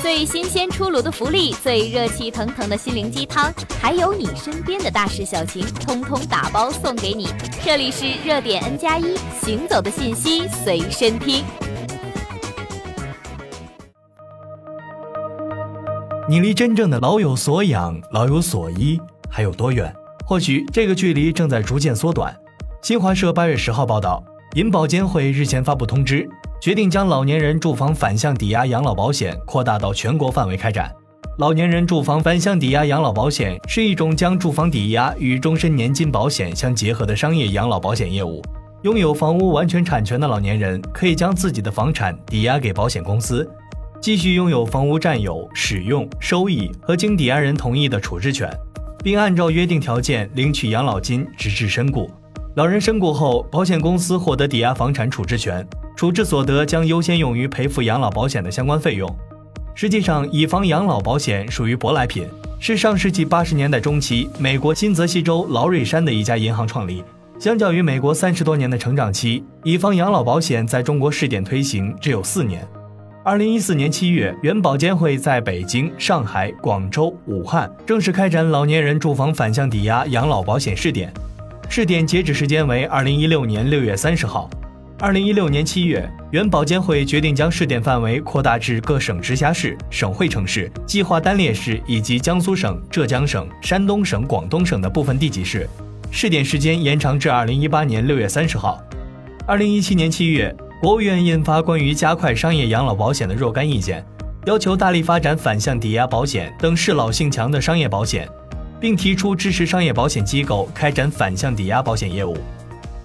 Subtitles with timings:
[0.00, 7.28] 最新鲜出炉的福利，最热气腾腾的心灵鸡汤，还有你身边的大事小情，通通打包送给你。
[7.64, 11.44] 这里是热点 N 加一，行走的信息随身听。
[16.28, 19.92] 你离真正的老有所养、老有所依还有多远？
[20.24, 22.34] 或许这个距离正在逐渐缩短。
[22.82, 24.22] 新华社八月十号报道，
[24.54, 26.28] 银保监会日前发布通知，
[26.60, 30.92] 决定将老年人住房反向抵押养老保险扩大到全国范围开展。
[31.38, 38.42] 老年人住房反向抵押养老保险是一种将住房抵押与终身年金保险相结合的商业养老保险业务。
[38.82, 43.48] 拥有房屋完全产权的老年人可以将自己的房产抵押给保险公司。
[44.00, 48.48] 继续拥有房屋占有、使用、收益和经抵押人同意的处置权，
[49.02, 52.10] 并按照约定条件领取养老金直至身故。
[52.58, 59.08] 老人身故后，保险公司获得抵押房产处置权，处置所得将优先用于赔付养老保险的相关费用。
[59.76, 62.26] 实际上，以房养老保险属于舶来品，
[62.58, 67.04] 是上世纪八十年代中期美国新泽西州劳瑞山的一家银行创立。
[67.38, 72.66] 相较于美国三十多年的成长期，以房养老保险在中国试点推行只有四年。
[73.22, 81.14] 二零一四年七月，原保监会在北京、上海、广州、武汉正式开展老年人住房反向抵押养老保险试点，
[81.68, 84.48] 试点截止时间为二零一六年六月三十号。
[84.98, 95.68] 二零一六年七月，原保监会决定将试点范围扩大至各省直辖市、省会城市、计划单列市以及江苏省、浙江省、山东省、广东省的部分地级市，
[96.10, 98.82] 试点时间延长至二零一八年六月三十号。
[99.46, 100.54] 二零一七年七月。
[100.80, 104.06] 国务院印发关于加快商业养老保险的若干意见，
[104.46, 108.28] 要求大力发展反向抵押保险等适老性强的商业保险，
[108.80, 112.36] 并提出支持商业保险机构开展反向抵押保险业务，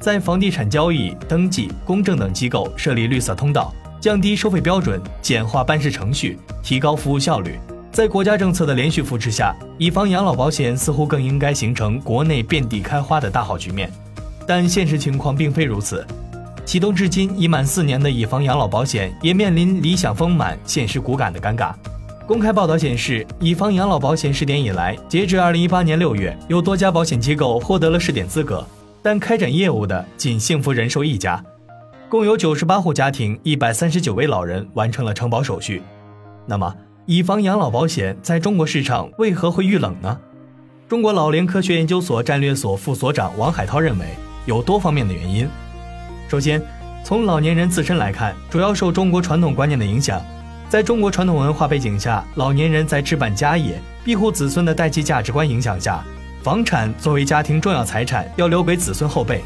[0.00, 7.58] 在房地产交易、登记、公证等机构设立绿色通道，降低收费标准，简化办事程序，提高服务效率。
[7.90, 13.90] 在国家政策的连续扶持下，以房养老保险似乎更应该形成国内遍地开花的大好局面，
[14.46, 16.06] 但现实情况并非如此。
[16.64, 21.74] 启动至今已满四年的以房养老保险也面临理想丰满、现实骨感的尴尬。
[22.32, 28.66] 公开报道显示，以房养老保险试点以来，截至二零一八年六月，有多家保险机构获得了试点资格，
[29.02, 31.44] 但开展业务的仅幸福人寿一家，
[32.08, 35.82] 共有九十八户家庭、一百三十九位老人完成了承保手续。
[36.46, 40.18] 那么，以房养老保险在中国市场为何会遇冷呢？
[40.88, 44.06] 中国老龄科学研究所战略所副所长王海涛认为，
[44.46, 45.46] 有多方面的原因。
[46.30, 46.62] 首先，
[47.04, 50.18] 从老年人自身来看，主要受中国传统观念的影响。
[50.72, 56.02] 在中国传统文化背景下，老年人在置办家业、庇护子孙的代际价值观影响下，
[56.42, 59.44] 房产作为家庭重要财产，要留给子孙后辈，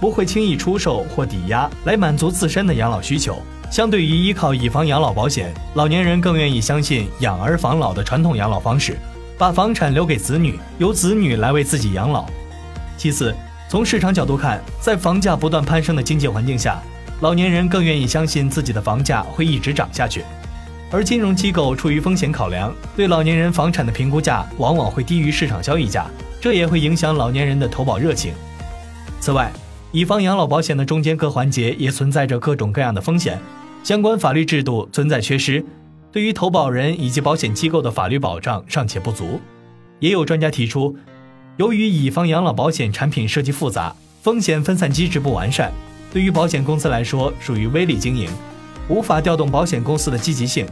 [0.00, 3.40] 不会轻易出售或抵押来满足自身的养老需求。
[3.70, 8.98] 相对于依靠以房养老保险，老年人更愿意相信养儿防老的传统养老方式，
[9.38, 12.26] 把房产留给子女，由子女来为自己养老。
[12.96, 13.32] 其次，
[13.68, 16.82] 从市场角度看，在房价不断攀升的经济环境下，
[17.20, 20.24] 老年人更愿意相信自己的房价会一直涨下去。
[20.94, 26.06] 而金融机构出于风险考量，对老年人房产的评估价往往会低于市场交易价，
[26.40, 28.32] 这也会影响老年人的投保热情。
[29.18, 29.52] 此外，
[29.90, 33.40] 以方养老保险的中间各环节也存在着各种各样的风险，
[33.82, 35.64] 相关法律制度存在缺失，
[36.12, 39.40] 对于投保人以及保险机构的法律保障尚且不足。
[39.98, 40.96] 也有专家提出。
[41.56, 45.72] 由于乙方养老保险产品设计复杂，风险分散机制不完善，
[46.12, 48.30] 对于保险公司来说属于微利经营，
[48.88, 50.64] 无法调动保险公司的积极性，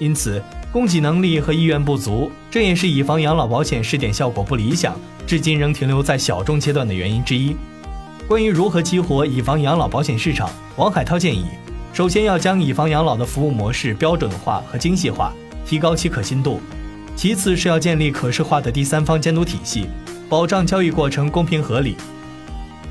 [0.00, 7.54] 因此供给能力和意愿不足，这也是以房养老保险试点效果不理想，至今仍停留在小众阶段的原因之一。
[8.26, 11.44] 关于如何激活以房养老保险市场，王海涛建议，
[11.92, 15.32] 首先要将以房养老的服务模式标准化和精细化，
[15.66, 16.58] 提高其可信度；
[17.14, 19.86] 其次是要建立可视化的第三方监督体系。
[20.28, 21.96] 保障交易过程公平合理。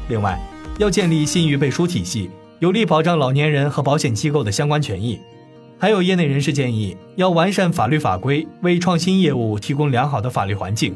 [0.10, 0.38] 另外，
[0.78, 5.18] 要建立信誉背书体系，有力保障老年人和保险机构的相关权益。
[5.82, 10.94] 还有业内人士建议，要完善法律法规，为创新业务提供良好的法律环境。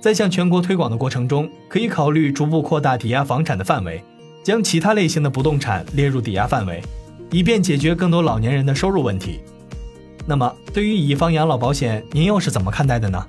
[0.00, 4.02] 在向全国推广的过程中，可以考虑逐步扩大抵押房产的范围，
[4.42, 6.82] 将其他类型的不动产列入抵押范围，
[7.30, 9.38] 以便解决更多老年人的收入问题。
[10.26, 13.24] 那么，对于乙方养老保险，您又是怎么看待的呢？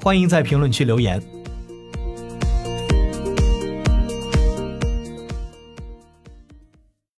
[0.00, 1.22] 欢迎在评论区留言。